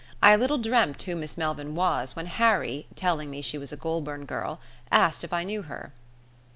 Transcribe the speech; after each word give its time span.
I 0.19 0.35
little 0.35 0.57
dreamt 0.57 0.99
who 1.03 1.15
Miss 1.15 1.37
Melvyn 1.37 1.75
was 1.75 2.15
when 2.15 2.25
Harry, 2.25 2.87
telling 2.95 3.29
me 3.29 3.39
she 3.39 3.59
was 3.59 3.71
a 3.71 3.77
Goulburn 3.77 4.25
girl, 4.25 4.59
asked 4.91 5.23
if 5.23 5.31
I 5.31 5.43
knew 5.43 5.61
her." 5.61 5.93